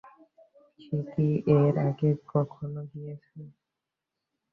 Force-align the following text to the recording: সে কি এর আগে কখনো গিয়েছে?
সে 0.79 0.97
কি 1.09 1.27
এর 1.57 1.73
আগে 1.87 2.09
কখনো 2.27 2.81
গিয়েছে? 2.91 3.39